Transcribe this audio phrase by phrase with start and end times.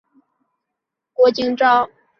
[0.03, 0.27] 曾祖父
[1.13, 1.87] 郭景昭。